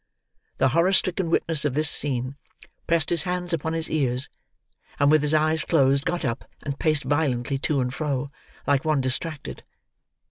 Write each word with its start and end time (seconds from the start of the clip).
The 0.57 0.69
horror 0.69 0.93
stricken 0.93 1.29
witness 1.29 1.63
of 1.63 1.75
this 1.75 1.87
scene 1.87 2.35
pressed 2.87 3.11
his 3.11 3.21
hands 3.21 3.53
upon 3.53 3.73
his 3.73 3.87
ears, 3.87 4.29
and 4.99 5.11
with 5.11 5.21
his 5.21 5.35
eyes 5.35 5.63
closed 5.63 6.05
got 6.05 6.25
up 6.25 6.43
and 6.63 6.79
paced 6.79 7.03
violently 7.03 7.59
to 7.59 7.79
and 7.81 7.93
fro, 7.93 8.27
like 8.65 8.83
one 8.83 9.01
distracted. 9.01 9.63